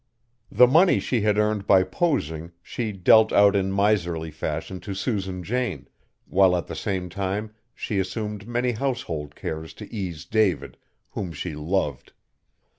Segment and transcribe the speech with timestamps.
[0.51, 5.43] The money she had earned by posing she dealt out in miserly fashion to Susan
[5.43, 5.87] Jane;
[6.25, 10.77] while at the same time she assumed many household cares to ease David,
[11.11, 12.13] whom she loved.